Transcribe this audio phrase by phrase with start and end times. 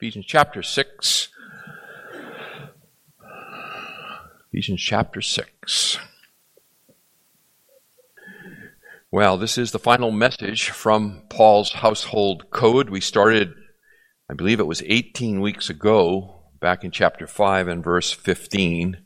[0.00, 1.28] Ephesians chapter 6.
[4.50, 5.98] Ephesians chapter 6.
[9.10, 12.88] Well, this is the final message from Paul's household code.
[12.88, 13.52] We started,
[14.26, 19.04] I believe it was 18 weeks ago, back in chapter 5 and verse 15.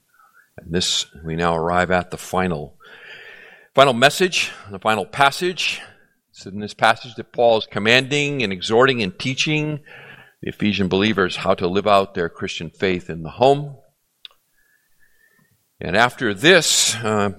[0.58, 2.78] And this, we now arrive at the final,
[3.74, 5.80] final message, the final passage.
[6.30, 9.80] It's in this passage that Paul is commanding and exhorting and teaching
[10.44, 13.76] the Ephesian believers how to live out their Christian faith in the home.
[15.80, 17.30] And after this, uh,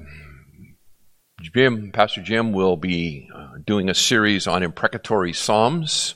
[1.39, 6.15] Jim, Pastor Jim will be uh, doing a series on imprecatory psalms.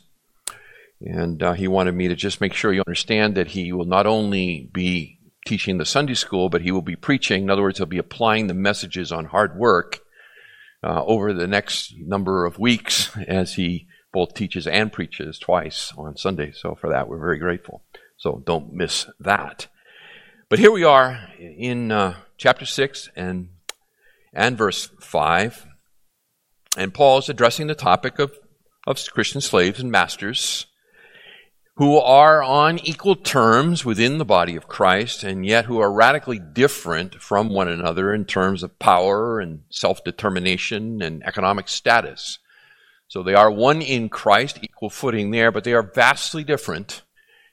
[0.99, 4.07] And uh, he wanted me to just make sure you understand that he will not
[4.07, 7.43] only be teaching the Sunday school, but he will be preaching.
[7.43, 9.99] In other words, he'll be applying the messages on hard work
[10.83, 16.17] uh, over the next number of weeks as he both teaches and preaches twice on
[16.17, 16.51] Sunday.
[16.51, 17.83] So for that, we're very grateful.
[18.17, 19.67] So don't miss that.
[20.49, 23.49] But here we are in uh, chapter 6 and,
[24.33, 25.67] and verse 5.
[26.77, 28.33] And Paul's addressing the topic of,
[28.87, 30.65] of Christian slaves and masters
[31.79, 36.37] who are on equal terms within the body of Christ and yet who are radically
[36.37, 42.37] different from one another in terms of power and self determination and economic status.
[43.09, 47.01] So they are one in Christ, equal footing there, but they are vastly different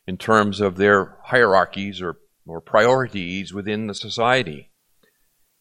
[0.07, 4.71] in terms of their hierarchies or, or priorities within the society.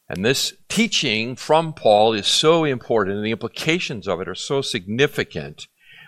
[0.10, 4.62] And this teaching from Paul is so important, and the implications of it are so
[4.62, 5.68] significant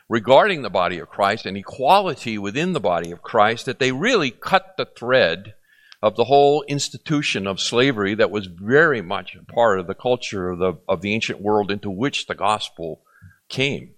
[0.09, 4.31] regarding the body of Christ and equality within the body of Christ that they really
[4.31, 5.53] cut the thread
[6.01, 10.49] of the whole institution of slavery that was very much a part of the culture
[10.49, 13.01] of the, of the ancient world into which the gospel
[13.49, 13.91] came.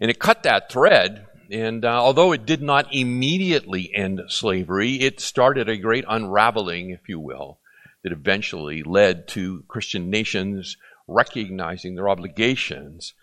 [0.00, 5.20] And it cut that thread, and uh, although it did not immediately end slavery, it
[5.20, 7.58] started a great unraveling, if you will,
[8.02, 10.76] that eventually led to Christian nations
[11.06, 13.14] recognizing their obligations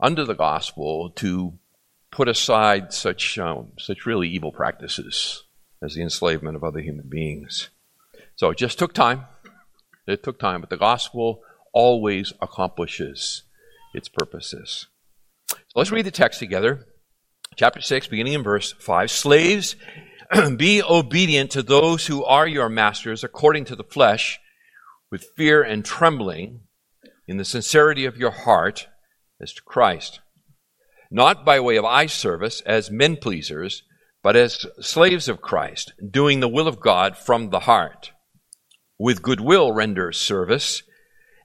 [0.00, 1.58] under the gospel to
[2.10, 5.44] put aside such, um, such really evil practices
[5.82, 7.68] as the enslavement of other human beings.
[8.34, 9.26] So it just took time.
[10.06, 11.42] It took time, but the gospel
[11.72, 13.44] always accomplishes
[13.94, 14.86] its purposes.
[15.50, 16.86] So let's read the text together.
[17.56, 19.10] Chapter 6, beginning in verse 5.
[19.10, 19.76] Slaves,
[20.56, 24.38] be obedient to those who are your masters according to the flesh,
[25.10, 26.60] with fear and trembling,
[27.26, 28.88] in the sincerity of your heart,
[29.40, 30.20] as to Christ.
[31.10, 33.82] Not by way of eye service as men pleasers,
[34.22, 38.12] but as slaves of Christ, doing the will of God from the heart.
[38.98, 40.82] With goodwill render service,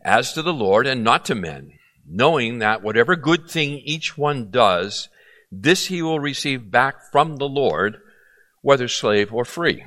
[0.04, 1.72] as to the Lord and not to men
[2.06, 5.10] knowing that whatever good thing each one does,
[5.52, 7.98] this he will receive back from the Lord,
[8.62, 9.86] whether slave or free.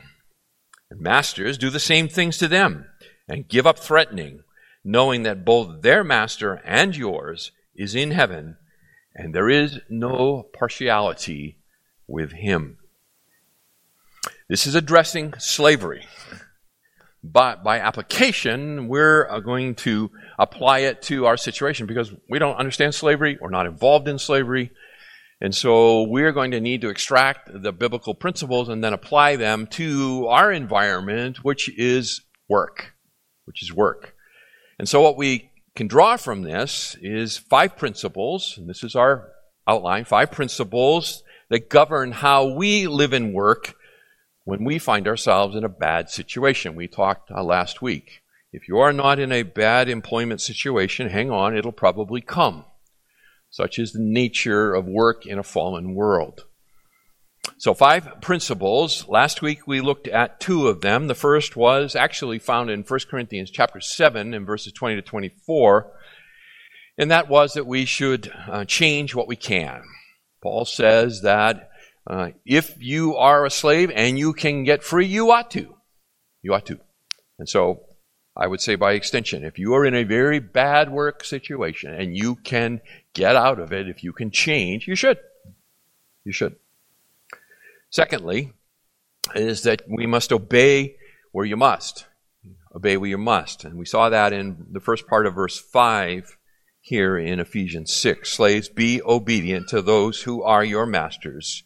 [0.91, 2.87] And masters do the same things to them,
[3.29, 4.45] and give up threatening,
[4.85, 8.57] knowing that both their master and yours is in heaven,
[9.15, 11.59] and there is no partiality
[12.07, 12.79] with him.
[14.49, 16.05] This is addressing slavery.
[17.33, 22.57] But by application, we're uh, going to apply it to our situation because we don't
[22.57, 24.71] understand slavery, we're not involved in slavery.
[25.41, 29.67] And so we're going to need to extract the biblical principles and then apply them
[29.73, 32.95] to our environment, which is work,
[33.45, 34.15] which is work.
[34.79, 39.31] And so what we can draw from this is five principles, and this is our
[39.67, 43.75] outline, five principles that govern how we live and work
[44.47, 46.77] when we find ourselves in a bad situation.
[46.77, 48.23] We talked uh, last week.
[48.53, 52.65] If you are not in a bad employment situation, hang on, it'll probably come.
[53.51, 56.45] Such is the nature of work in a fallen world.
[57.59, 59.09] So, five principles.
[59.09, 61.09] Last week we looked at two of them.
[61.09, 65.93] The first was actually found in 1 Corinthians chapter 7 in verses 20 to 24.
[66.99, 69.83] And that was that we should uh, change what we can.
[70.41, 71.71] Paul says that
[72.07, 75.75] uh, if you are a slave and you can get free, you ought to.
[76.43, 76.79] You ought to.
[77.39, 77.83] And so
[78.37, 82.17] I would say by extension, if you are in a very bad work situation and
[82.17, 82.81] you can
[83.13, 85.19] get out of it, if you can change, you should.
[86.25, 86.57] You should.
[87.91, 88.53] Secondly,
[89.35, 90.97] is that we must obey
[91.33, 92.07] where you must.
[92.75, 93.65] Obey where you must.
[93.65, 96.37] And we saw that in the first part of verse 5
[96.81, 98.31] here in Ephesians 6.
[98.31, 101.65] Slaves, be obedient to those who are your masters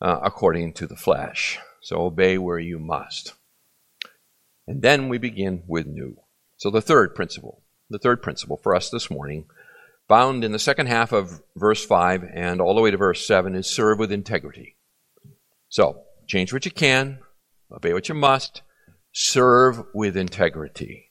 [0.00, 1.58] uh, according to the flesh.
[1.80, 3.34] So obey where you must.
[4.66, 6.18] And then we begin with new.
[6.56, 9.46] So the third principle, the third principle for us this morning,
[10.08, 13.54] found in the second half of verse 5 and all the way to verse 7,
[13.54, 14.76] is serve with integrity.
[15.68, 17.18] So, change what you can,
[17.70, 18.62] obey what you must,
[19.12, 21.10] serve with integrity.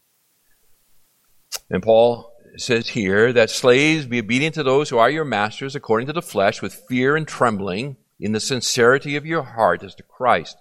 [1.70, 6.08] And Paul says here that slaves be obedient to those who are your masters according
[6.08, 10.04] to the flesh with fear and trembling in the sincerity of your heart as to
[10.04, 10.58] Christ,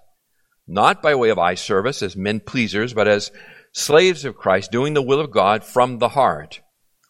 [0.67, 3.31] not by way of eye service as men pleasers, but as
[3.71, 6.61] slaves of Christ, doing the will of God from the heart.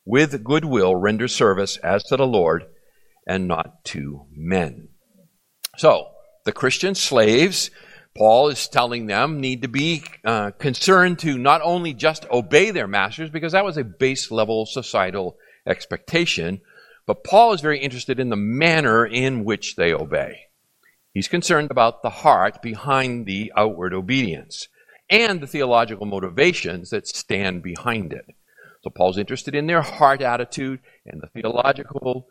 [0.06, 2.66] With good will render service as to the Lord
[3.28, 4.90] and not to men.
[5.78, 6.08] So,
[6.46, 7.70] the Christian slaves,
[8.18, 12.88] Paul is telling them, need to be uh, concerned to not only just obey their
[12.88, 16.62] masters, because that was a base level societal expectation,
[17.08, 20.42] but Paul is very interested in the manner in which they obey.
[21.14, 24.68] He's concerned about the heart behind the outward obedience
[25.10, 28.26] and the theological motivations that stand behind it.
[28.84, 32.28] So Paul's interested in their heart attitude and the theological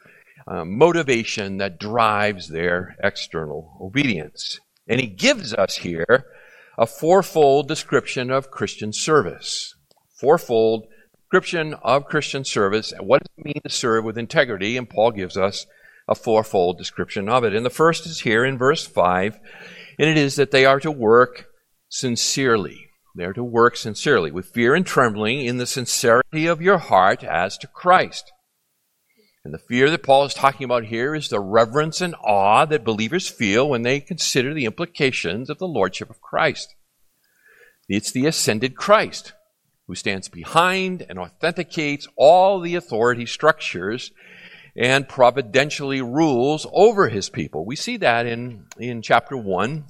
[0.46, 4.60] uh, motivation that drives their external obedience.
[4.86, 6.26] And he gives us here
[6.78, 9.74] a fourfold description of Christian service.
[10.14, 10.86] Fourfold
[11.26, 12.92] description of Christian service.
[12.92, 14.76] And what does it mean to serve with integrity?
[14.76, 15.66] And Paul gives us
[16.06, 17.52] a fourfold description of it.
[17.52, 19.38] And the first is here in verse 5,
[19.98, 21.48] and it is that they are to work
[21.88, 22.90] sincerely.
[23.16, 27.24] They are to work sincerely, with fear and trembling, in the sincerity of your heart
[27.24, 28.30] as to Christ.
[29.44, 32.84] And the fear that Paul is talking about here is the reverence and awe that
[32.84, 36.74] believers feel when they consider the implications of the Lordship of Christ.
[37.88, 39.32] It's the ascended Christ
[39.86, 44.10] who stands behind and authenticates all the authority structures
[44.76, 47.64] and providentially rules over his people.
[47.64, 49.84] We see that in, in chapter 1.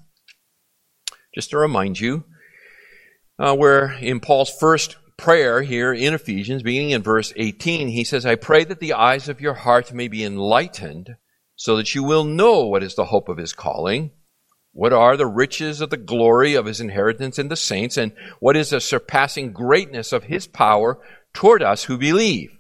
[1.35, 2.25] Just to remind you,
[3.39, 8.25] uh, where in Paul's first prayer here in Ephesians, beginning in verse 18, he says,
[8.25, 11.17] I pray that the eyes of your heart may be enlightened,
[11.55, 14.13] so that you will know what is the hope of his calling,
[14.77, 18.59] what are the riches of the glory of his inheritance in the saints, and what
[18.59, 20.99] is the surpassing greatness of his power
[21.33, 22.51] toward us who believe.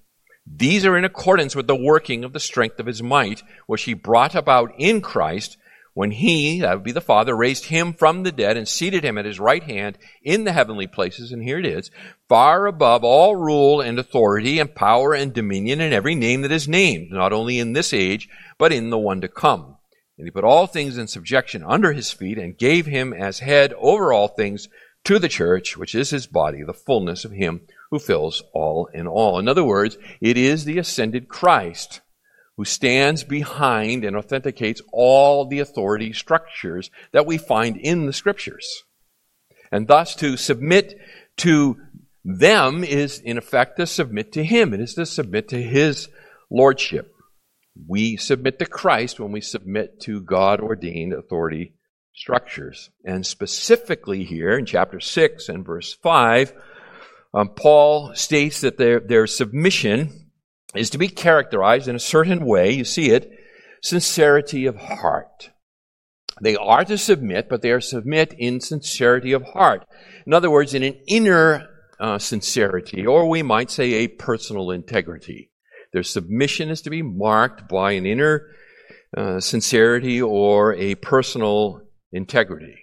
[0.46, 3.92] These are in accordance with the working of the strength of his might, which he
[3.92, 5.58] brought about in Christ
[5.92, 9.18] when he, that would be the Father, raised him from the dead and seated him
[9.18, 11.90] at his right hand in the heavenly places, and here it is,
[12.30, 16.66] far above all rule and authority and power and dominion and every name that is
[16.66, 18.26] named, not only in this age,
[18.56, 19.75] but in the one to come.
[20.18, 23.74] And he put all things in subjection under his feet and gave him as head
[23.74, 24.68] over all things
[25.04, 27.60] to the church, which is his body, the fullness of him
[27.90, 29.38] who fills all in all.
[29.38, 32.00] In other words, it is the ascended Christ
[32.56, 38.84] who stands behind and authenticates all the authority structures that we find in the scriptures.
[39.70, 40.98] And thus to submit
[41.38, 41.76] to
[42.24, 44.72] them is in effect to submit to him.
[44.72, 46.08] It is to submit to his
[46.50, 47.12] lordship.
[47.86, 51.74] We submit to Christ when we submit to God ordained authority
[52.14, 52.90] structures.
[53.04, 56.52] And specifically here in chapter 6 and verse 5,
[57.34, 60.30] um, Paul states that their, their submission
[60.74, 62.72] is to be characterized in a certain way.
[62.72, 63.30] You see it
[63.82, 65.50] sincerity of heart.
[66.40, 69.86] They are to submit, but they are submit in sincerity of heart.
[70.26, 71.68] In other words, in an inner
[71.98, 75.50] uh, sincerity, or we might say a personal integrity.
[75.96, 78.50] Their submission is to be marked by an inner
[79.16, 81.80] uh, sincerity or a personal
[82.12, 82.76] integrity.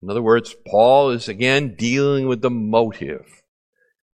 [0.00, 3.26] In other words, Paul is again dealing with the motive,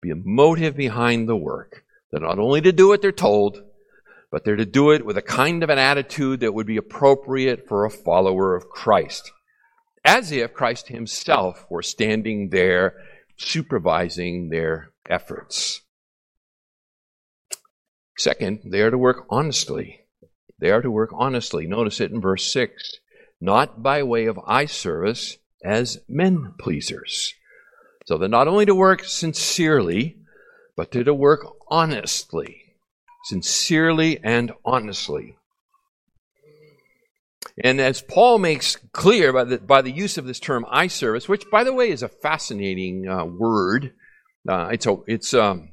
[0.03, 1.83] be a motive behind the work.
[2.11, 3.59] They're not only to do what they're told,
[4.29, 7.67] but they're to do it with a kind of an attitude that would be appropriate
[7.67, 9.31] for a follower of Christ.
[10.05, 12.97] As if Christ himself were standing there
[13.35, 15.82] supervising their efforts.
[18.17, 20.01] Second, they are to work honestly.
[20.59, 21.67] They are to work honestly.
[21.67, 22.99] Notice it in verse 6
[23.43, 27.33] not by way of eye service as men pleasers.
[28.05, 30.17] So they're not only to work sincerely,
[30.77, 32.75] but they're to work honestly,
[33.25, 35.35] sincerely and honestly.
[37.61, 41.27] And as Paul makes clear by the, by the use of this term eye service,
[41.27, 43.93] which, by the way, is a fascinating uh, word,
[44.47, 45.72] uh, it's, a, it's, um,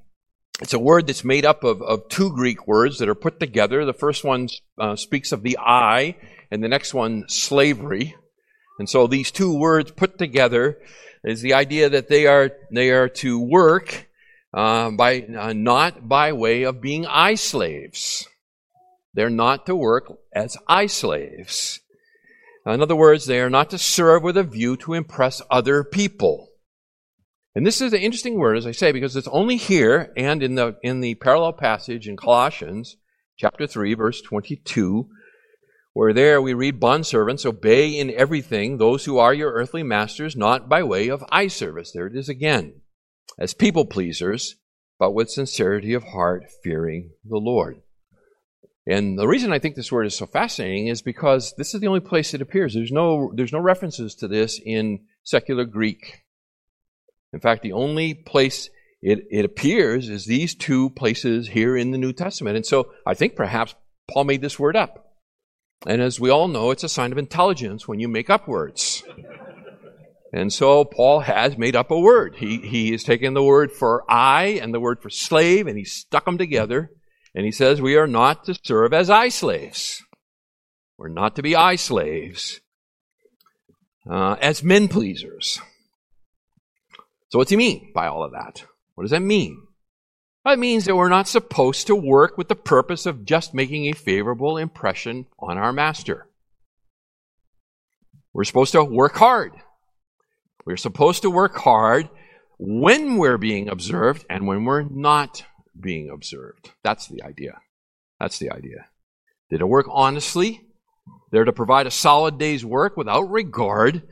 [0.60, 3.84] it's a word that's made up of, of two Greek words that are put together.
[3.84, 4.48] The first one
[4.78, 6.16] uh, speaks of the eye,
[6.50, 8.14] and the next one, slavery.
[8.78, 10.78] And so these two words put together
[11.24, 14.08] is the idea that they are, they are to work
[14.52, 18.28] uh, by, uh, not by way of being eye slaves.
[19.14, 21.80] They're not to work as eye slaves.
[22.66, 26.49] In other words, they are not to serve with a view to impress other people.
[27.54, 30.54] And this is an interesting word, as I say, because it's only here and in
[30.54, 32.96] the, in the parallel passage in Colossians
[33.36, 35.08] chapter 3, verse 22,
[35.92, 40.68] where there we read, Bondservants, obey in everything those who are your earthly masters, not
[40.68, 41.90] by way of eye service.
[41.90, 42.82] There it is again.
[43.38, 44.56] As people pleasers,
[44.98, 47.80] but with sincerity of heart, fearing the Lord.
[48.86, 51.86] And the reason I think this word is so fascinating is because this is the
[51.88, 52.74] only place it appears.
[52.74, 56.24] There's no, there's no references to this in secular Greek.
[57.32, 58.70] In fact, the only place
[59.02, 62.56] it, it appears is these two places here in the New Testament.
[62.56, 63.74] And so I think perhaps
[64.10, 65.06] Paul made this word up.
[65.86, 69.02] And as we all know, it's a sign of intelligence when you make up words.
[70.32, 72.36] And so Paul has made up a word.
[72.36, 75.84] He, he has taken the word for eye and the word for slave and he
[75.84, 76.90] stuck them together.
[77.34, 80.02] And he says we are not to serve as eye slaves.
[80.98, 82.60] We're not to be eye slaves,
[84.08, 85.58] uh, as men pleasers.
[87.30, 88.64] So what's he mean by all of that?
[88.94, 89.62] What does that mean?
[90.44, 93.92] That means that we're not supposed to work with the purpose of just making a
[93.92, 96.26] favorable impression on our master.
[98.32, 99.52] We're supposed to work hard.
[100.64, 102.08] We're supposed to work hard
[102.58, 105.44] when we're being observed and when we're not
[105.78, 106.70] being observed.
[106.82, 107.58] That's the idea.
[108.18, 108.86] That's the idea.
[109.48, 110.62] They're to work honestly.
[111.30, 114.02] They're to provide a solid day's work without regard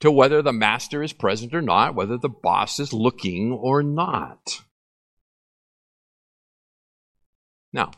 [0.00, 4.62] to whether the master is present or not, whether the boss is looking or not.
[7.72, 7.92] Now,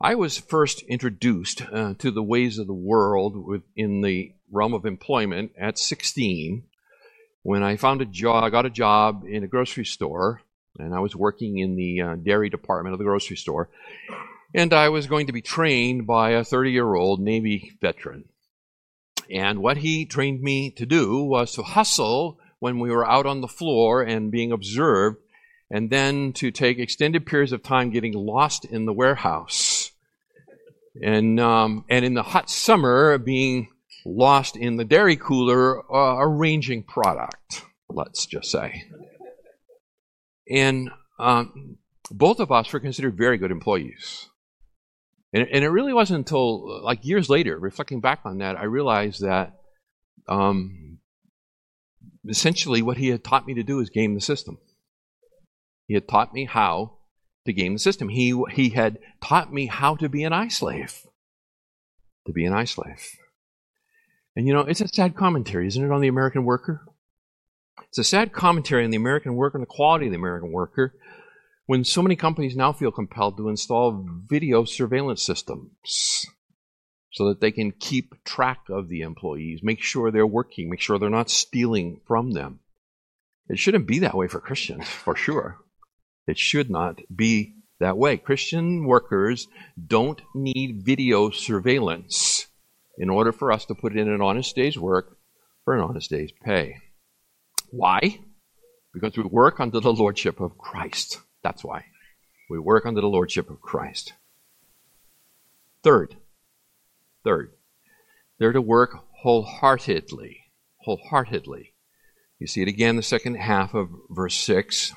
[0.00, 4.84] I was first introduced uh, to the ways of the world within the realm of
[4.84, 6.64] employment at 16
[7.42, 10.42] when I found a job, I got a job in a grocery store,
[10.78, 13.68] and I was working in the uh, dairy department of the grocery store,
[14.54, 18.26] and I was going to be trained by a 30 year old Navy veteran.
[19.32, 23.40] And what he trained me to do was to hustle when we were out on
[23.40, 25.16] the floor and being observed,
[25.70, 29.90] and then to take extended periods of time getting lost in the warehouse.
[31.02, 33.68] And, um, and in the hot summer, being
[34.04, 38.84] lost in the dairy cooler uh, arranging product, let's just say.
[40.50, 41.78] And um,
[42.10, 44.28] both of us were considered very good employees.
[45.32, 49.22] And, and, it really wasn't until like years later, reflecting back on that, I realized
[49.22, 49.54] that
[50.28, 50.98] um,
[52.28, 54.58] essentially what he had taught me to do is game the system.
[55.86, 56.98] He had taught me how
[57.46, 58.08] to game the system.
[58.08, 61.02] He, he had taught me how to be an eye slave.
[62.26, 63.16] To be an eye slave.
[64.36, 66.82] And you know, it's a sad commentary, isn't it, on the American worker?
[67.88, 70.94] It's a sad commentary on the American worker and the quality of the American worker
[71.66, 76.26] when so many companies now feel compelled to install video surveillance systems
[77.12, 80.98] so that they can keep track of the employees, make sure they're working, make sure
[80.98, 82.60] they're not stealing from them.
[83.48, 85.58] It shouldn't be that way for Christians, for sure.
[86.26, 88.16] It should not be that way.
[88.16, 89.48] Christian workers
[89.84, 92.46] don't need video surveillance
[92.96, 95.16] in order for us to put in an honest day's work
[95.64, 96.76] for an honest day's pay.
[97.70, 98.20] Why?
[98.92, 101.18] Because we work under the lordship of Christ.
[101.42, 101.86] That's why.
[102.48, 104.14] We work under the lordship of Christ.
[105.82, 106.16] Third,
[107.24, 107.52] third,
[108.38, 110.38] they're to work wholeheartedly.
[110.78, 111.74] Wholeheartedly.
[112.38, 114.92] You see it again the second half of verse 6.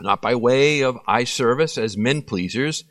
[0.00, 2.84] Not by way of eye service as men pleasers,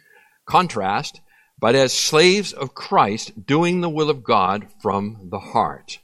[0.46, 1.22] contrast,
[1.60, 6.00] but as slaves of Christ, doing the will of God from the heart.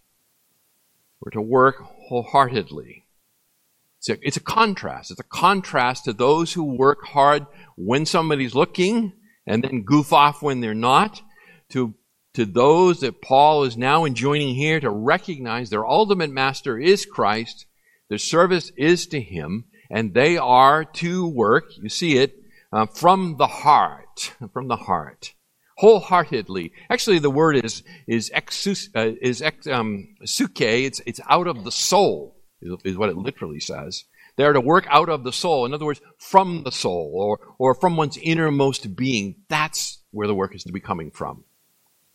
[1.19, 3.04] We're to work wholeheartedly.
[4.07, 5.09] It's a, it's a contrast.
[5.09, 9.13] It's a contrast to those who work hard when somebody's looking
[9.47, 11.23] and then goof off when they're not,
[11.69, 11.95] to,
[12.35, 17.65] to those that Paul is now enjoining here to recognize their ultimate master is Christ,
[18.07, 22.35] their service is to Him, and they are to work, you see it,
[22.71, 25.33] uh, from the heart, from the heart,
[25.77, 26.73] wholeheartedly.
[26.91, 30.61] Actually, the word is is exus, uh, is ex, um, suke.
[30.61, 32.34] It's it's out of the soul
[32.83, 34.05] is what it literally says.
[34.35, 35.65] They are to work out of the soul.
[35.65, 39.35] In other words, from the soul or, or from one's innermost being.
[39.47, 41.45] That's where the work is to be coming from.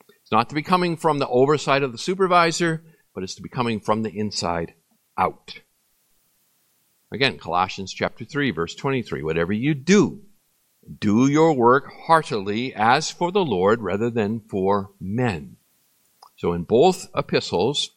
[0.09, 3.49] It's not to be coming from the oversight of the supervisor, but it's to be
[3.49, 4.75] coming from the inside
[5.17, 5.61] out.
[7.13, 9.23] Again, Colossians chapter 3, verse 23.
[9.23, 10.23] Whatever you do,
[10.99, 15.57] do your work heartily as for the Lord rather than for men
[16.37, 17.91] So in both epistles,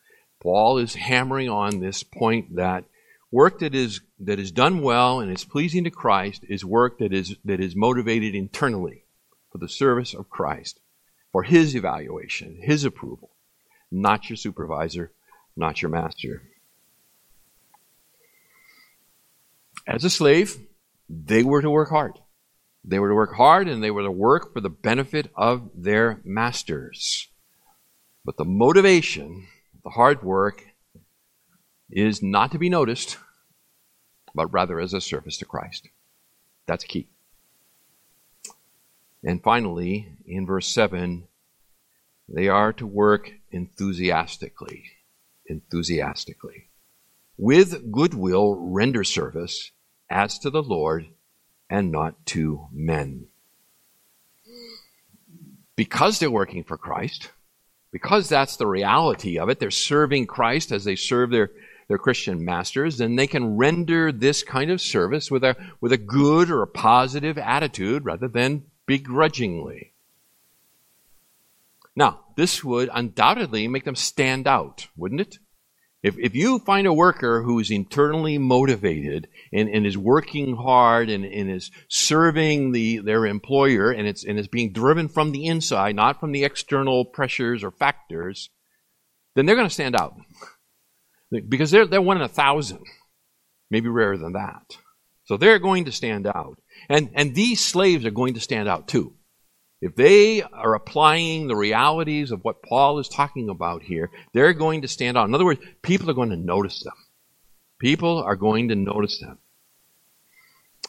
[0.44, 2.84] Paul is hammering on this point that
[3.32, 7.14] work that is that is done well and is pleasing to Christ is work that
[7.14, 9.06] is that is motivated internally
[9.52, 10.82] for the service of Christ,
[11.32, 13.32] for his evaluation, his approval,
[13.90, 15.12] not your supervisor,
[15.56, 16.44] not your master.
[19.88, 20.58] As a slave,
[21.10, 22.20] they were to work hard.
[22.84, 26.20] They were to work hard and they were to work for the benefit of their
[26.26, 27.30] masters.
[28.26, 29.48] But the motivation,
[29.84, 30.66] the hard work,
[31.90, 33.18] is not to be noticed,
[34.34, 35.90] but rather as a service to Christ.
[36.66, 37.08] That's key.
[39.24, 41.28] And finally, in verse 7,
[42.28, 44.86] they are to work enthusiastically.
[45.46, 46.70] Enthusiastically.
[47.38, 49.72] With goodwill, render service
[50.10, 51.08] as to the Lord
[51.70, 53.28] and not to men.
[55.76, 57.32] Because they're working for Christ,
[57.94, 61.52] because that's the reality of it, they're serving Christ as they serve their,
[61.88, 65.98] their Christian masters, then they can render this kind of service with a, with a
[65.98, 69.94] good or a positive attitude rather than begrudgingly.
[71.96, 75.38] Now, this would undoubtedly make them stand out, wouldn't it?
[76.04, 81.24] If, if you find a worker who's internally motivated and, and is working hard and,
[81.24, 85.96] and is serving the, their employer and it's, and is being driven from the inside,
[85.96, 88.50] not from the external pressures or factors,
[89.36, 90.16] then they're going to stand out.
[91.48, 92.84] Because they're, they're one in a thousand,
[93.72, 94.78] maybe rarer than that.
[95.24, 96.60] So they're going to stand out.
[96.90, 99.16] And, and these slaves are going to stand out too.
[99.84, 104.84] If they are applying the realities of what Paul is talking about here, they're going
[104.84, 105.28] to stand out.
[105.28, 106.94] In other words, people are going to notice them.
[107.80, 109.40] People are going to notice them.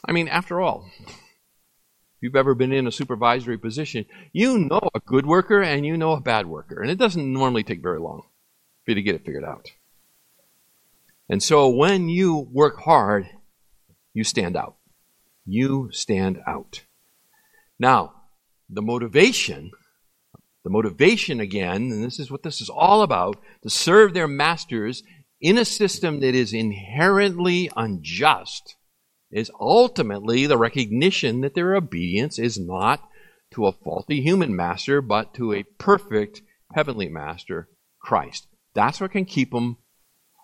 [0.06, 1.12] I mean, after all, if
[2.20, 6.12] you've ever been in a supervisory position, you know a good worker and you know
[6.12, 6.80] a bad worker.
[6.80, 8.22] And it doesn't normally take very long
[8.84, 9.72] for you to get it figured out.
[11.28, 13.28] And so when you work hard,
[14.12, 14.76] you stand out.
[15.44, 16.84] You stand out.
[17.76, 18.20] Now,
[18.74, 19.70] the motivation,
[20.64, 25.02] the motivation again, and this is what this is all about, to serve their masters
[25.40, 28.76] in a system that is inherently unjust,
[29.30, 33.00] is ultimately the recognition that their obedience is not
[33.52, 36.42] to a faulty human master, but to a perfect
[36.74, 37.68] heavenly master,
[38.00, 38.46] Christ.
[38.74, 39.76] That's what can keep them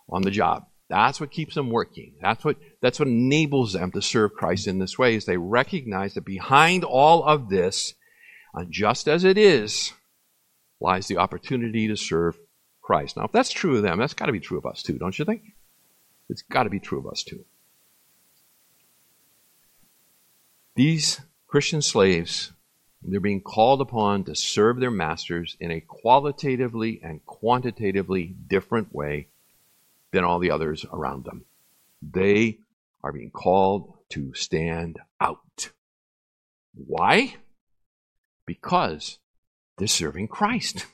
[0.09, 0.65] on the job.
[0.89, 2.15] That's what keeps them working.
[2.21, 6.15] That's what, that's what enables them to serve Christ in this way, is they recognize
[6.15, 7.95] that behind all of this
[8.55, 9.93] unjust as it is,
[10.81, 12.39] lies the opportunity to serve
[12.81, 13.17] Christ.
[13.17, 15.19] Now, if that's true of them, that's got to be true of us too, don't
[15.19, 15.55] you think?
[16.29, 17.45] It's got to be true of us too.
[20.77, 22.53] These Christian slaves,
[23.03, 29.27] they're being called upon to serve their masters in a qualitatively and quantitatively different way
[30.13, 31.45] than all the others around them.
[32.03, 32.59] They
[33.03, 35.71] are being called to stand out.
[36.75, 37.37] Why?
[38.47, 39.19] Because
[39.79, 40.87] they're serving Christ.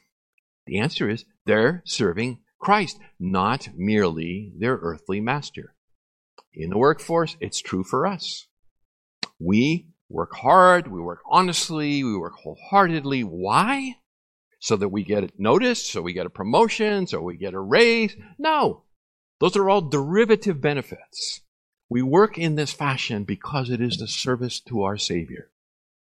[0.66, 5.74] The answer is they're serving Christ, not merely their earthly master.
[6.52, 8.46] In the workforce, it's true for us.
[9.38, 13.22] We work hard, we work honestly, we work wholeheartedly.
[13.22, 13.96] Why?
[14.58, 18.16] So that we get noticed, so we get a promotion, so we get a raise.
[18.38, 18.84] No.
[19.38, 21.42] Those are all derivative benefits.
[21.90, 25.50] We work in this fashion because it is the service to our Savior.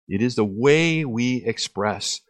[0.09, 2.21] It is the way we express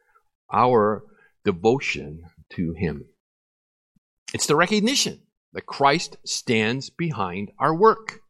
[0.53, 1.05] our
[1.45, 3.07] devotion to Him.
[4.35, 5.21] It's the recognition
[5.53, 8.21] that Christ stands behind our work.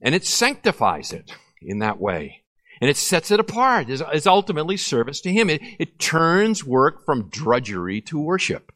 [0.00, 2.42] And it sanctifies it in that way.
[2.80, 5.48] And it sets it apart as, ultimately service to Him.
[5.48, 8.72] It, it turns work from drudgery to worship.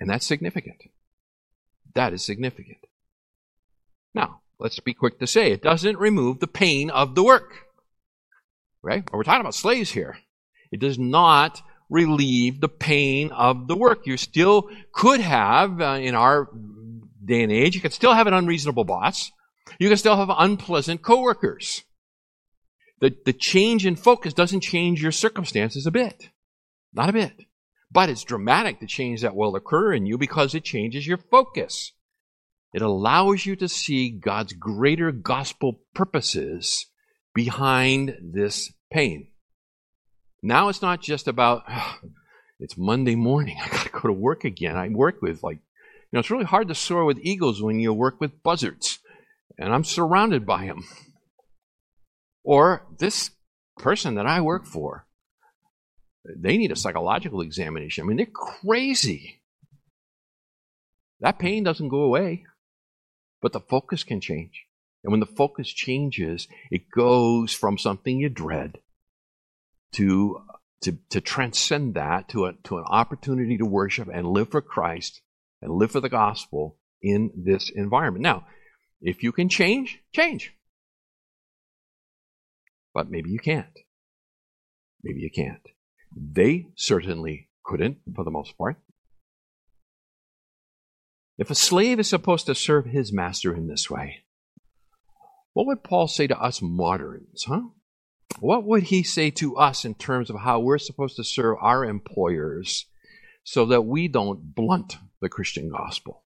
[0.00, 0.82] And that's significant.
[1.94, 2.78] That is significant.
[4.64, 7.66] Let's be quick to say, it doesn't remove the pain of the work.
[8.80, 9.04] Right?
[9.12, 10.16] We're talking about slaves here.
[10.72, 14.06] It does not relieve the pain of the work.
[14.06, 16.48] You still could have, uh, in our
[17.22, 19.30] day and age, you could still have an unreasonable boss.
[19.78, 21.84] You can still have unpleasant coworkers.
[23.02, 26.30] The, the change in focus doesn't change your circumstances a bit.
[26.90, 27.34] Not a bit.
[27.92, 28.80] But it's dramatic.
[28.80, 31.92] The change that will occur in you because it changes your focus.
[32.74, 36.86] It allows you to see God's greater gospel purposes
[37.32, 39.28] behind this pain.
[40.42, 41.62] Now it's not just about,
[42.58, 44.76] it's Monday morning, I got to go to work again.
[44.76, 47.92] I work with, like, you know, it's really hard to soar with eagles when you
[47.92, 48.98] work with buzzards,
[49.56, 50.82] and I'm surrounded by them.
[52.42, 53.30] Or this
[53.78, 55.06] person that I work for,
[56.24, 58.02] they need a psychological examination.
[58.02, 59.42] I mean, they're crazy.
[61.20, 62.44] That pain doesn't go away,
[63.44, 64.64] but the focus can change.
[65.04, 68.78] And when the focus changes, it goes from something you dread
[69.96, 70.40] to,
[70.80, 75.20] to, to transcend that to, a, to an opportunity to worship and live for Christ
[75.60, 78.22] and live for the gospel in this environment.
[78.22, 78.46] Now,
[79.02, 80.54] if you can change, change.
[82.94, 83.78] But maybe you can't.
[85.02, 85.68] Maybe you can't.
[86.16, 88.78] They certainly couldn't, for the most part.
[91.36, 94.24] If a slave is supposed to serve his master in this way,
[95.52, 97.62] what would Paul say to us moderns, huh?
[98.40, 101.84] What would he say to us in terms of how we're supposed to serve our
[101.84, 102.86] employers
[103.44, 106.24] so that we don't blunt the Christian gospel?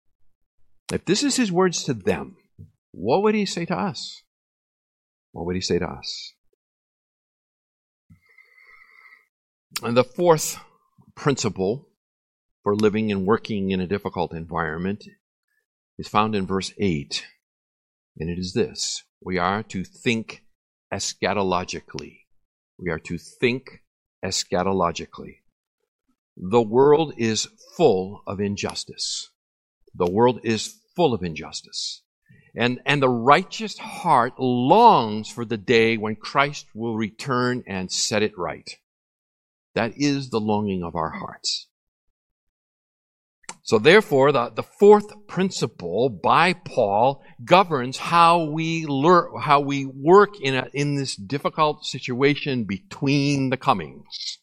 [0.93, 2.37] If this is his words to them,
[2.93, 4.23] what would he say to us?
[5.33, 6.35] What would he say to us?
[9.83, 10.59] And the fourth
[11.15, 11.89] principle
[12.65, 15.05] for living and working in a difficult environment
[15.99, 17.25] is found in verse 8.
[18.19, 20.43] And it is this we are to think
[20.93, 22.21] eschatologically.
[22.79, 23.83] We are to think
[24.25, 25.37] eschatologically.
[26.37, 29.31] The world is full of injustice.
[29.95, 32.03] The world is full of injustice.
[32.57, 38.23] And, and the righteous heart longs for the day when Christ will return and set
[38.23, 38.69] it right.
[39.75, 41.69] That is the longing of our hearts.
[43.65, 50.39] So therefore, the, the fourth principle by Paul governs how we learn, how we work
[50.39, 54.39] in a, in this difficult situation between the comings.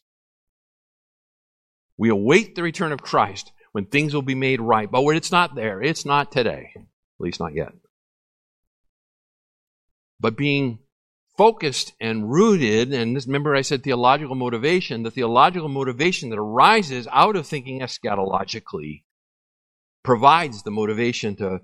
[1.96, 4.90] We await the return of Christ when things will be made right.
[4.90, 6.72] But when it's not there, it's not today.
[6.74, 7.72] At least not yet.
[10.18, 10.80] But being
[11.38, 17.06] focused and rooted, and this, remember I said theological motivation, the theological motivation that arises
[17.12, 19.02] out of thinking eschatologically
[20.02, 21.60] provides the motivation to,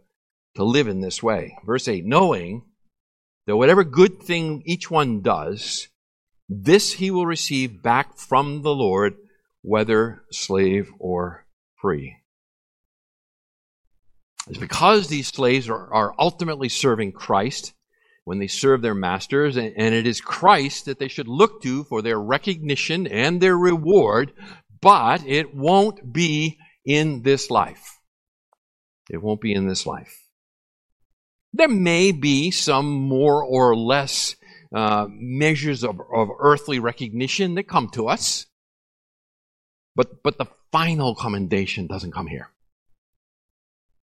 [0.55, 1.57] to live in this way.
[1.65, 2.63] Verse 8, knowing
[3.47, 5.89] that whatever good thing each one does,
[6.49, 9.17] this he will receive back from the Lord,
[9.63, 11.47] whether slave or
[11.81, 12.17] free.
[14.49, 17.75] It's because these slaves are, are ultimately serving Christ
[18.25, 21.85] when they serve their masters, and, and it is Christ that they should look to
[21.85, 24.33] for their recognition and their reward,
[24.81, 27.98] but it won't be in this life.
[29.11, 30.25] It won't be in this life.
[31.53, 34.37] There may be some more or less
[34.75, 38.47] uh, measures of, of earthly recognition that come to us,
[39.97, 42.51] but, but the final commendation doesn't come here.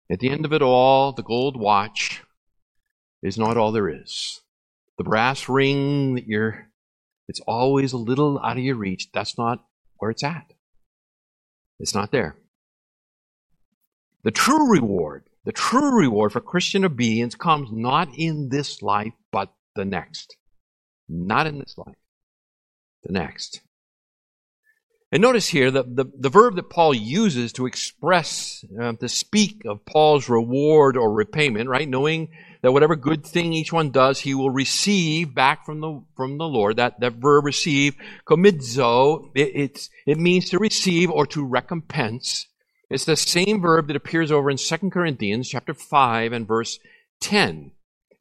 [0.09, 2.23] At the end of it all, the gold watch
[3.21, 4.41] is not all there is.
[4.97, 6.67] The brass ring that you're,
[7.27, 9.09] it's always a little out of your reach.
[9.13, 9.65] That's not
[9.97, 10.53] where it's at.
[11.79, 12.37] It's not there.
[14.23, 19.53] The true reward, the true reward for Christian obedience comes not in this life, but
[19.75, 20.37] the next.
[21.09, 21.97] Not in this life,
[23.03, 23.61] the next.
[25.11, 29.61] And notice here that the, the verb that Paul uses to express, uh, to speak
[29.63, 31.87] of Paul's reward or repayment, right?
[31.87, 32.29] Knowing
[32.63, 36.47] that whatever good thing each one does, he will receive back from the, from the
[36.47, 36.77] Lord.
[36.77, 42.47] That, that verb receive, komidzo, it, it means to receive or to recompense.
[42.93, 46.77] It's the same verb that appears over in 2 Corinthians chapter 5 and verse
[47.21, 47.71] 10.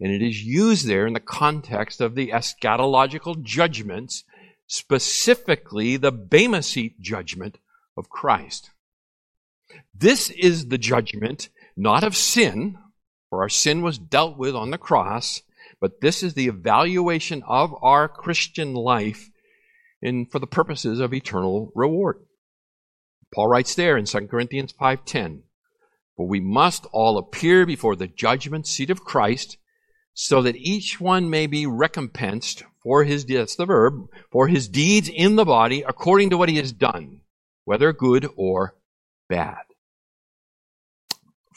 [0.00, 4.24] And it is used there in the context of the eschatological judgments,
[4.66, 7.58] specifically the Bema seat judgment
[7.98, 8.70] of Christ.
[9.94, 12.78] This is the judgment not of sin,
[13.28, 15.42] for our sin was dealt with on the cross,
[15.82, 19.28] but this is the evaluation of our Christian life
[20.00, 22.22] in, for the purposes of eternal reward.
[23.32, 25.44] Paul writes there in 2 Corinthians 5:10,
[26.16, 29.56] "For we must all appear before the judgment seat of Christ,
[30.12, 35.08] so that each one may be recompensed for his that's the verb, for his deeds
[35.08, 37.22] in the body according to what he has done,
[37.64, 38.76] whether good or
[39.28, 39.64] bad."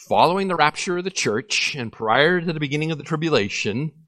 [0.07, 4.04] Following the rapture of the church and prior to the beginning of the tribulation,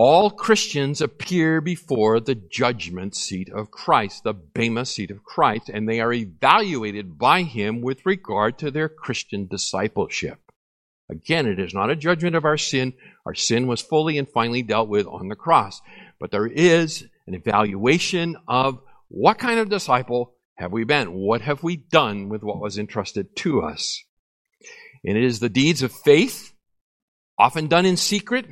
[0.00, 5.88] all Christians appear before the judgment seat of Christ, the Bema seat of Christ, and
[5.88, 10.38] they are evaluated by Him with regard to their Christian discipleship.
[11.10, 12.92] Again, it is not a judgment of our sin.
[13.26, 15.82] Our sin was fully and finally dealt with on the cross.
[16.20, 21.12] But there is an evaluation of what kind of disciple have we been?
[21.12, 24.04] What have we done with what was entrusted to us?
[25.04, 26.52] And it is the deeds of faith,
[27.36, 28.46] often done in secret,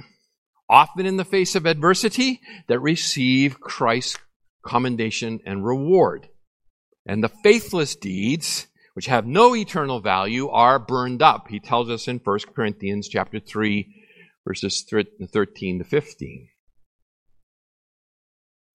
[0.68, 4.18] often in the face of adversity, that receive Christ's
[4.64, 6.28] commendation and reward.
[7.06, 11.48] And the faithless deeds, which have no eternal value, are burned up.
[11.48, 13.86] He tells us in 1 Corinthians chapter 3,
[14.44, 16.48] verses 13 to 15.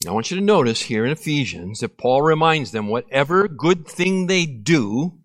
[0.07, 4.25] I want you to notice here in Ephesians that Paul reminds them whatever good thing
[4.25, 5.19] they do,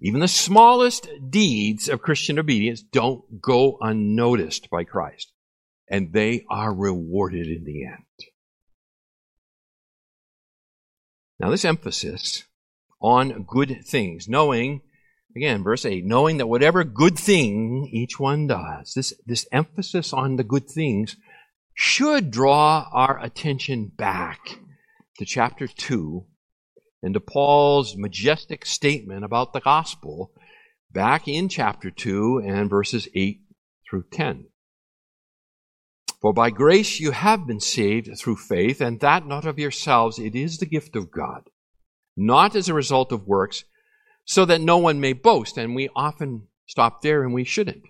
[0.00, 5.32] even the smallest deeds of Christian obedience, don't go unnoticed by Christ.
[5.88, 8.04] And they are rewarded in the end.
[11.38, 12.44] Now, this emphasis
[13.00, 14.80] on good things, knowing,
[15.36, 20.36] again, verse 8, knowing that whatever good thing each one does, this, this emphasis on
[20.36, 21.16] the good things
[21.74, 24.60] should draw our attention back
[25.18, 26.24] to chapter 2
[27.02, 30.32] and to Paul's majestic statement about the gospel
[30.90, 33.40] back in chapter 2 and verses 8
[33.88, 34.46] through 10.
[36.24, 40.34] For by grace you have been saved through faith, and that not of yourselves, it
[40.34, 41.50] is the gift of God,
[42.16, 43.64] not as a result of works,
[44.24, 45.58] so that no one may boast.
[45.58, 47.84] And we often stop there and we shouldn't.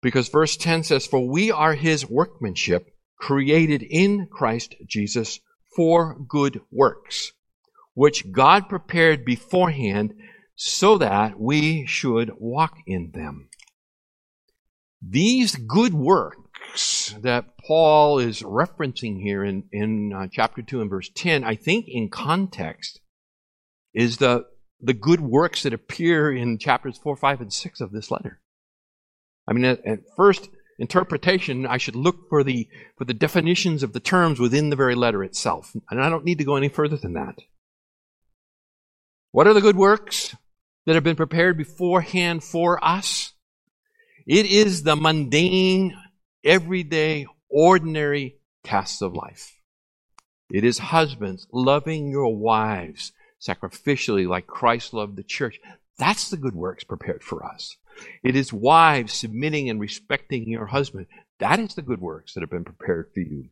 [0.00, 5.40] Because verse 10 says, For we are his workmanship, created in Christ Jesus
[5.74, 7.32] for good works,
[7.94, 10.14] which God prepared beforehand
[10.54, 13.48] so that we should walk in them.
[15.04, 16.41] These good works
[17.20, 21.86] that Paul is referencing here in, in uh, chapter 2 and verse 10, I think
[21.88, 23.00] in context,
[23.94, 24.46] is the,
[24.80, 28.40] the good works that appear in chapters 4, 5, and 6 of this letter.
[29.46, 33.92] I mean, at, at first interpretation, I should look for the, for the definitions of
[33.92, 35.74] the terms within the very letter itself.
[35.90, 37.36] And I don't need to go any further than that.
[39.30, 40.36] What are the good works
[40.86, 43.32] that have been prepared beforehand for us?
[44.26, 45.96] It is the mundane,
[46.44, 49.58] everyday, ordinary tasks of life.
[50.50, 55.58] It is husbands loving your wives sacrificially like Christ loved the church.
[55.98, 57.76] That's the good works prepared for us.
[58.22, 61.06] It is wives submitting and respecting your husband.
[61.38, 63.48] That is the good works that have been prepared for you.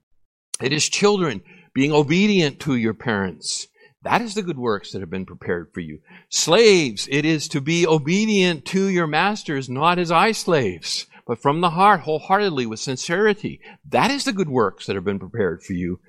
[0.60, 1.42] It is children
[1.74, 3.66] being obedient to your parents.
[4.02, 6.00] That is the good works that have been prepared for you.
[6.30, 11.60] Slaves, it is to be obedient to your masters, not as eye slaves, but from
[11.60, 13.60] the heart, wholeheartedly, with sincerity.
[13.88, 16.00] That is the good works that have been prepared for you.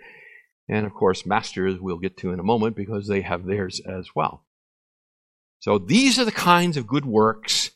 [0.67, 4.15] And of course, masters we'll get to in a moment because they have theirs as
[4.15, 4.47] well.
[5.59, 7.69] So these are the kinds of good works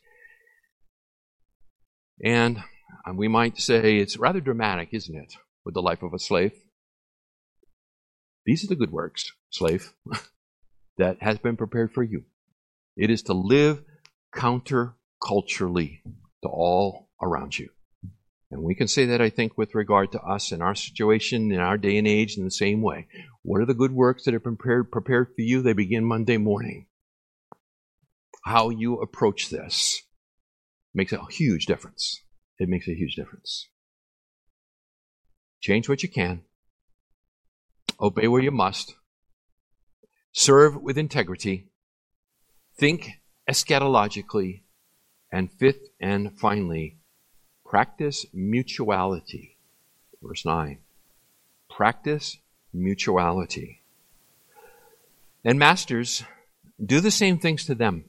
[2.23, 2.63] and
[3.05, 6.53] um, we might say it's rather dramatic, isn't it, with the life of a slave?
[8.47, 9.93] These are the good works, slave,
[10.97, 12.23] that has been prepared for you.
[12.97, 13.83] It is to live
[14.33, 15.99] counterculturally
[16.41, 17.69] to all around you.
[18.51, 21.59] And we can say that, I think, with regard to us and our situation in
[21.59, 23.07] our day and age in the same way.
[23.41, 25.61] What are the good works that are prepared, prepared for you?
[25.61, 26.87] They begin Monday morning.
[28.45, 30.03] How you approach this
[30.93, 32.21] makes a huge difference.
[32.59, 33.67] It makes a huge difference.
[35.59, 36.43] Change what you can,
[37.99, 38.95] obey where you must,
[40.31, 41.67] serve with integrity,
[42.77, 43.09] think
[43.49, 44.61] eschatologically,
[45.31, 46.99] and fifth and finally,
[47.65, 49.57] practice mutuality.
[50.21, 50.77] Verse 9.
[51.69, 52.37] Practice
[52.73, 53.81] mutuality.
[55.43, 56.23] And masters,
[56.83, 58.05] do the same things to them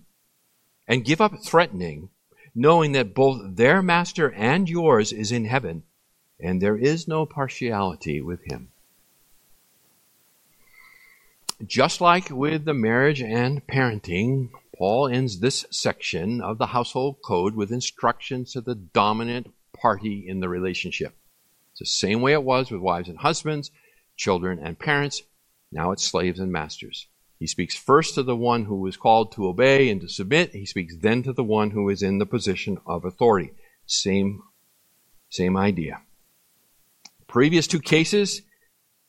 [0.89, 2.11] and give up threatening
[2.57, 5.83] knowing that both their master and yours is in heaven,
[6.41, 8.71] and there is no partiality with him.
[11.65, 17.55] Just like with the marriage and parenting, Paul ends this section of the household code
[17.55, 21.17] with instructions to the dominant party in the relationship.
[21.71, 23.71] It's the same way it was with wives and husbands,
[24.17, 25.23] children and parents.
[25.73, 27.07] Now it's slaves and masters.
[27.39, 30.53] He speaks first to the one who is called to obey and to submit.
[30.53, 33.53] He speaks then to the one who is in the position of authority.
[33.87, 34.43] Same,
[35.31, 36.03] same idea.
[37.27, 38.43] Previous two cases,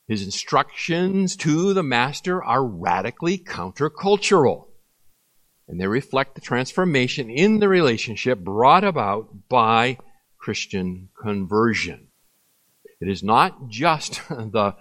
[0.08, 4.68] his instructions to the master are radically countercultural.
[5.68, 9.98] And they reflect the transformation in the relationship brought about by
[10.38, 12.08] Christian conversion.
[13.02, 14.76] It is not just the,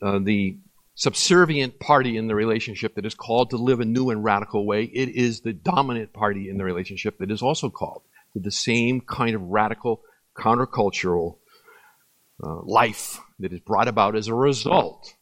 [0.00, 0.58] uh, the
[0.94, 4.84] subservient party in the relationship that is called to live a new and radical way.
[4.84, 8.02] It is the dominant party in the relationship that is also called
[8.34, 10.02] to the same kind of radical,
[10.36, 11.38] countercultural
[12.44, 15.14] uh, life that is brought about as a result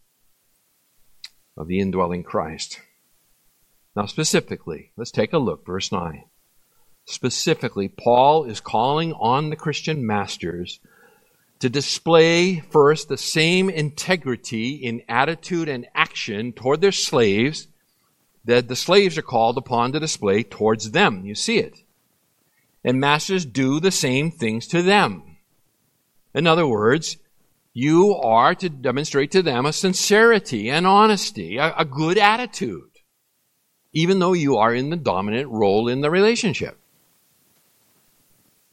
[1.57, 2.81] of the indwelling Christ.
[3.95, 6.25] Now, specifically, let's take a look, verse 9.
[7.07, 10.81] Specifically, Paul is calling on the Christian masters
[11.61, 17.69] to display first the same integrity in attitude and action toward their slaves
[18.45, 21.25] that the slaves are called upon to display towards them.
[21.25, 21.79] You see it.
[22.85, 25.39] And masters do the same things to them.
[26.35, 27.17] In other words,
[27.77, 32.89] you are to demonstrate to them a sincerity and honesty, a, a good attitude,
[33.93, 36.79] even though you are in the dominant role in the relationship.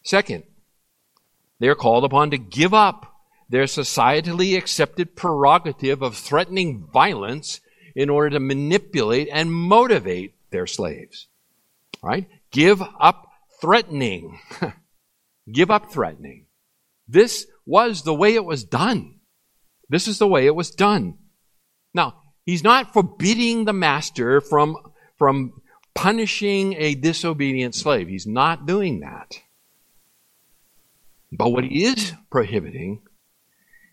[0.04, 0.44] Second,
[1.60, 3.14] they are called upon to give up
[3.50, 7.60] their societally accepted prerogative of threatening violence
[7.94, 11.28] in order to manipulate and motivate their slaves.
[12.02, 12.30] Right?
[12.52, 13.28] Give up
[13.60, 14.40] threatening.
[15.52, 16.46] give up threatening.
[17.06, 19.20] This was the way it was done.
[19.90, 21.18] This is the way it was done.
[21.94, 24.78] Now, he's not forbidding the master from,
[25.18, 25.62] from
[25.94, 28.08] punishing a disobedient slave.
[28.08, 29.40] He's not doing that.
[31.32, 33.02] But what he is prohibiting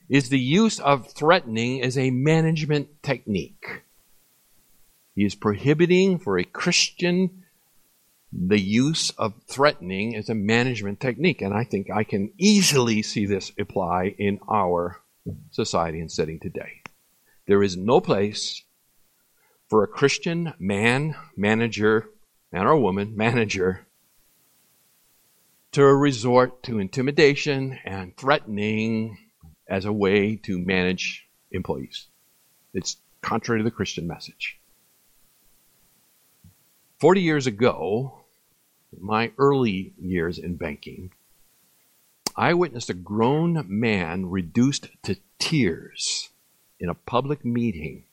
[0.08, 3.84] is the use of threatening as a management technique.
[5.14, 7.39] He is prohibiting for a Christian
[8.32, 11.42] the use of threatening as a management technique.
[11.42, 15.00] And I think I can easily see this apply in our
[15.50, 16.82] society and setting today.
[17.46, 18.62] There is no place
[19.68, 22.08] for a Christian man, manager,
[22.52, 23.86] man or woman, manager,
[25.72, 29.18] to resort to intimidation and threatening
[29.68, 32.08] as a way to manage employees.
[32.74, 34.58] It's contrary to the Christian message.
[36.98, 38.19] 40 years ago,
[38.98, 41.12] my early years in banking,
[42.36, 46.30] I witnessed a grown man reduced to tears
[46.78, 48.04] in a public meeting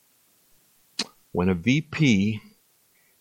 [1.32, 2.42] when a VP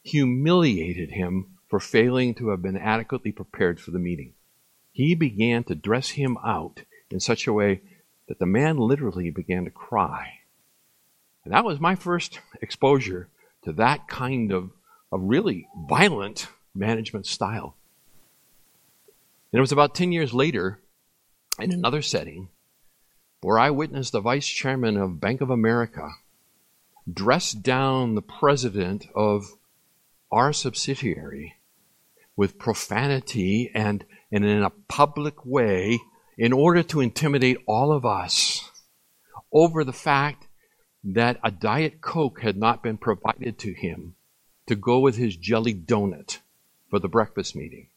[0.03, 4.35] humiliated him for failing to have been adequately prepared for the meeting.
[4.93, 7.83] He began to dress him out in such a way
[8.29, 10.41] that the man literally began to cry.
[11.45, 13.29] And that was my first exposure
[13.63, 14.71] to that kind of,
[15.13, 17.77] of really violent management style.
[19.53, 20.81] And it was about 10 years later,
[21.59, 22.49] in another setting,
[23.41, 26.11] where I witnessed the vice chairman of Bank of America
[27.11, 29.47] dress down the president of
[30.31, 31.55] our subsidiary
[32.37, 36.01] with profanity and, and in a public way
[36.37, 38.71] in order to intimidate all of us
[39.53, 40.49] over the fact
[41.05, 44.17] that a Diet Coke had not been provided to him
[44.67, 46.39] to go with his jelly donut
[46.91, 47.89] for the breakfast meeting.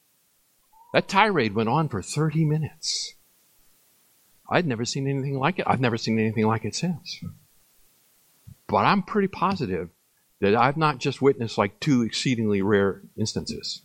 [0.94, 3.14] That tirade went on for 30 minutes.
[4.50, 5.66] I'd never seen anything like it.
[5.68, 7.24] I've never seen anything like it since.
[8.68, 9.90] But I'm pretty positive
[10.40, 13.82] that I've not just witnessed like two exceedingly rare instances.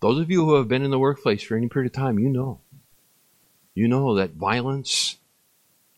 [0.00, 2.28] Those of you who have been in the workplace for any period of time, you
[2.28, 2.60] know.
[3.74, 5.16] You know that violence,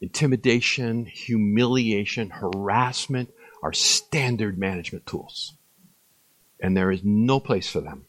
[0.00, 5.54] intimidation, humiliation, harassment are standard management tools.
[6.60, 8.06] And there is no place for them.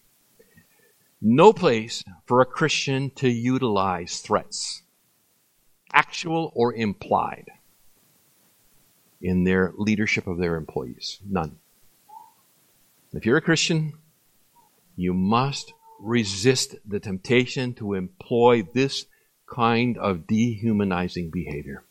[1.22, 4.84] No place for a Christian to utilize threats,
[5.92, 7.50] actual or implied,
[9.20, 11.20] in their leadership of their employees.
[11.28, 11.58] None.
[13.14, 13.94] If you're a Christian,
[14.96, 19.06] you must resist the temptation to employ this
[19.48, 21.84] kind of dehumanizing behavior.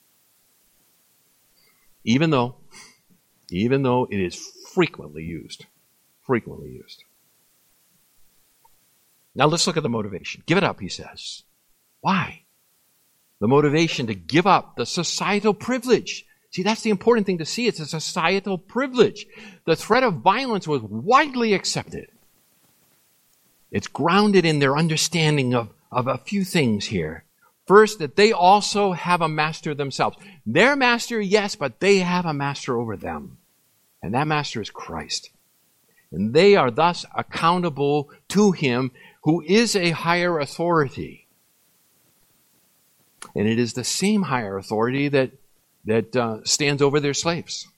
[2.05, 2.57] Even though,
[3.51, 4.37] even though it is
[4.73, 5.67] frequently used.
[6.27, 7.05] Frequently used.
[9.35, 10.43] Now let's look at the motivation.
[10.47, 11.45] Give it up, he says.
[12.01, 12.43] Why?
[13.39, 16.25] The motivation to give up the societal privilege.
[16.51, 17.67] See, that's the important thing to see.
[17.67, 19.27] It's a societal privilege.
[19.67, 22.09] The threat of violence was widely accepted.
[23.71, 27.25] It's grounded in their understanding of, of a few things here.
[27.67, 30.17] First, that they also have a master themselves.
[30.47, 33.39] Their master, yes, but they have a master over them.
[34.03, 35.31] And that master is Christ.
[36.17, 38.91] And they are thus accountable to him
[39.25, 41.27] who is a higher authority.
[43.35, 45.33] And it is the same higher authority that,
[45.85, 47.69] that uh, stands over their slaves.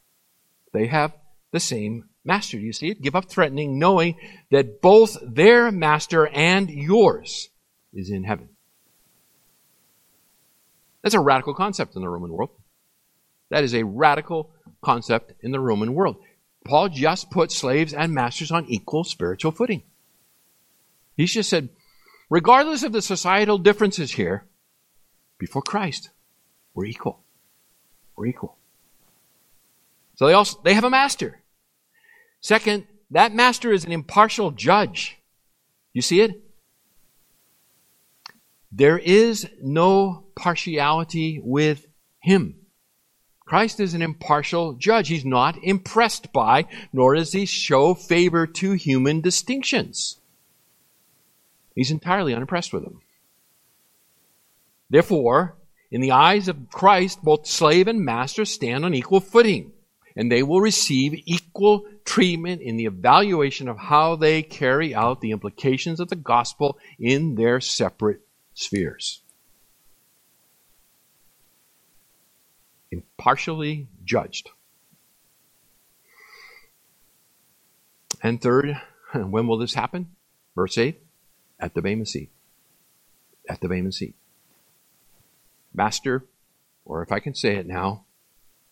[0.73, 1.15] They have
[1.51, 2.59] the same master.
[2.59, 3.03] Do you see it?
[3.03, 4.15] Give up threatening, knowing
[4.53, 7.49] that both their master and yours
[7.93, 8.51] is in heaven.
[11.03, 12.51] That's a radical concept in the Roman world.
[13.51, 16.19] That is a radical concept in the Roman world.
[16.65, 19.83] Paul just put slaves and masters on equal spiritual footing.
[21.17, 21.71] He's just said,
[22.31, 24.45] regardless of the societal differences here,
[25.39, 26.11] before Christ,
[26.75, 27.21] we're equal.
[28.17, 28.57] We're equal.
[30.17, 31.41] So they also they have a master.
[32.41, 35.19] Second, that master is an impartial judge.
[35.93, 36.43] You see it?
[38.71, 41.87] There is no partiality with
[42.21, 42.57] him.
[43.49, 45.09] Christ is an impartial judge.
[45.09, 50.21] He's not impressed by, nor does he show favor to human distinctions.
[51.75, 53.01] He's entirely unimpressed with them.
[54.91, 55.57] Therefore,
[55.91, 59.73] in the eyes of Christ, both slave and master stand on equal footing,
[60.15, 65.31] and they will receive equal treatment in the evaluation of how they carry out the
[65.31, 68.21] implications of the gospel in their separate
[68.53, 69.23] spheres.
[72.91, 74.51] Impartially judged.
[78.23, 78.81] And third,
[79.15, 80.09] when will this happen?
[80.55, 81.01] Verse 8
[81.61, 82.31] at the Bema seat.
[83.49, 84.15] At the Bema seat.
[85.75, 86.25] Master,
[86.85, 88.05] or if I can say it now,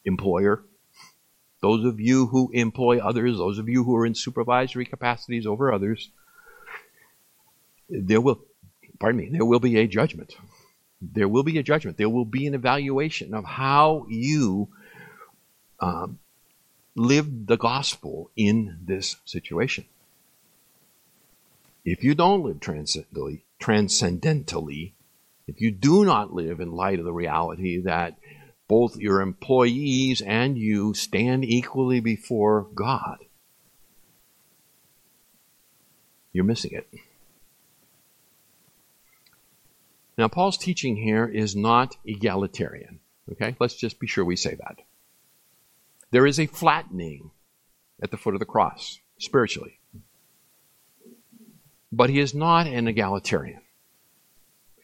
[0.04, 0.64] employer,
[1.60, 5.72] those of you who employ others, those of you who are in supervisory capacities over
[5.72, 6.10] others,
[7.88, 8.40] there will,
[8.98, 10.36] pardon me, there will be a judgment.
[11.00, 11.96] There will be a judgment.
[11.96, 14.68] There will be an evaluation of how you
[15.80, 16.18] um,
[16.96, 19.84] the gospel in this situation.
[21.84, 24.92] If you don't live transcendently, transcendentally,
[25.46, 28.18] if you do not live in light of the reality that
[28.66, 33.18] both your employees and you stand equally before God,
[36.32, 36.88] you're missing it.
[40.18, 43.00] Now, Paul's teaching here is not egalitarian.
[43.32, 43.56] Okay?
[43.60, 44.78] Let's just be sure we say that.
[46.10, 47.30] There is a flattening
[48.02, 49.78] at the foot of the cross, spiritually
[51.92, 53.60] but he is not an egalitarian.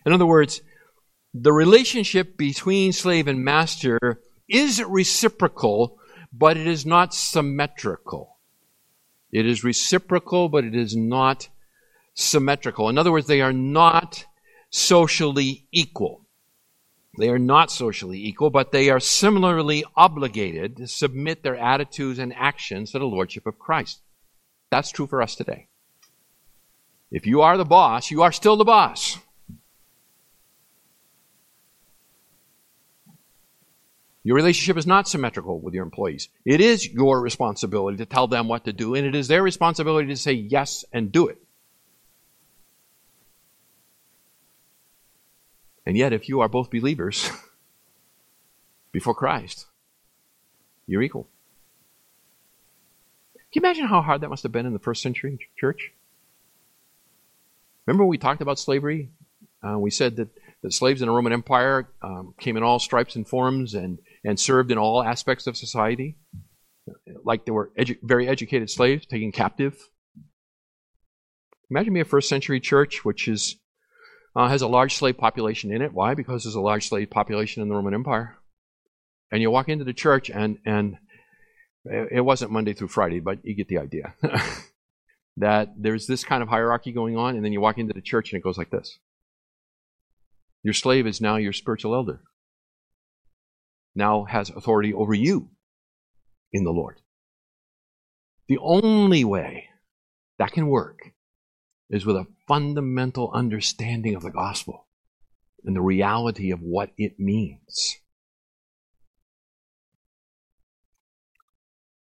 [0.06, 0.62] In other words,
[1.34, 5.98] the relationship between slave and master is reciprocal,
[6.32, 8.36] but it is not symmetrical.
[9.30, 11.48] It is reciprocal, but it is not
[12.14, 12.88] symmetrical.
[12.88, 14.24] In other words, they are not
[14.72, 16.26] socially equal.
[17.18, 22.34] They are not socially equal, but they are similarly obligated to submit their attitudes and
[22.34, 24.00] actions to the Lordship of Christ.
[24.70, 25.68] That's true for us today.
[27.10, 29.18] If you are the boss, you are still the boss.
[34.24, 36.28] Your relationship is not symmetrical with your employees.
[36.46, 40.08] It is your responsibility to tell them what to do, and it is their responsibility
[40.08, 41.41] to say yes and do it.
[45.84, 47.30] And yet, if you are both believers
[48.92, 49.66] before Christ,
[50.86, 51.28] you're equal.
[53.34, 55.92] Can you imagine how hard that must have been in the first century church?
[57.86, 59.10] Remember we talked about slavery?
[59.62, 60.28] Uh, we said that,
[60.62, 64.38] that slaves in the Roman Empire um, came in all stripes and forms and, and
[64.38, 66.16] served in all aspects of society.
[67.24, 69.76] Like they were edu- very educated slaves taken captive.
[71.70, 73.56] Imagine me a first century church which is,
[74.34, 75.92] uh, has a large slave population in it.
[75.92, 76.14] Why?
[76.14, 78.36] Because there's a large slave population in the Roman Empire.
[79.30, 80.96] And you walk into the church and, and
[81.84, 84.14] it wasn't Monday through Friday, but you get the idea.
[85.36, 88.32] that there's this kind of hierarchy going on, and then you walk into the church
[88.32, 88.98] and it goes like this
[90.62, 92.20] Your slave is now your spiritual elder,
[93.94, 95.50] now has authority over you
[96.52, 97.00] in the Lord.
[98.48, 99.68] The only way
[100.38, 101.11] that can work
[101.92, 104.86] is with a fundamental understanding of the gospel
[105.64, 107.98] and the reality of what it means.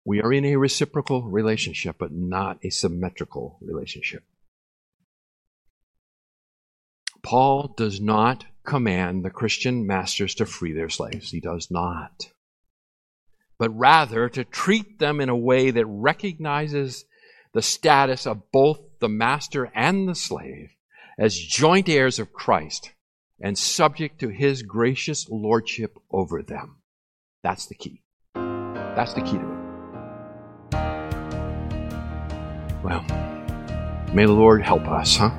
[0.05, 4.23] We are in a reciprocal relationship, but not a symmetrical relationship.
[7.21, 11.31] Paul does not command the Christian masters to free their slaves.
[11.31, 12.31] He does not.
[13.57, 17.05] But rather to treat them in a way that recognizes
[17.53, 20.71] the status of both the master and the slave
[21.19, 22.91] as joint heirs of Christ
[23.39, 26.77] and subject to his gracious lordship over them.
[27.43, 28.01] That's the key.
[28.33, 29.59] That's the key to it.
[32.83, 33.05] Well,
[34.11, 35.29] may the Lord help us, huh?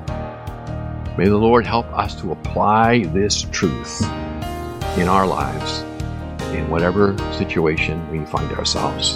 [1.17, 4.01] May the Lord help us to apply this truth
[4.97, 5.81] in our lives,
[6.55, 9.15] in whatever situation we find ourselves,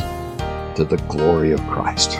[0.75, 2.19] to the glory of Christ.